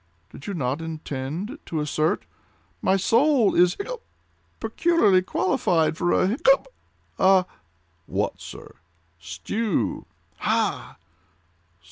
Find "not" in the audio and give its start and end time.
0.55-0.81